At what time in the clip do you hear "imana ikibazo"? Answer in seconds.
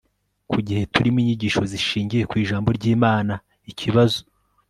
2.95-4.19